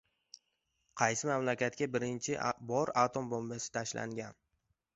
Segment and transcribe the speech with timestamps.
[1.01, 2.37] Qaysi mamlakatga birinchi
[2.73, 4.45] bor atom bombasi tashlangan?